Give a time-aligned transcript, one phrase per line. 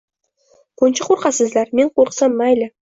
[0.83, 1.73] Buncha qo’rqasizlar?
[1.83, 2.75] Men qo’rqsam, mayli